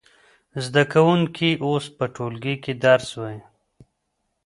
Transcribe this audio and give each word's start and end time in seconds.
زده 0.65 0.83
کوونکي 0.93 1.49
اوس 1.65 1.85
په 1.97 2.05
ټولګي 2.15 2.55
کې 2.63 2.73
درس 2.85 3.09
وايي. 3.19 3.39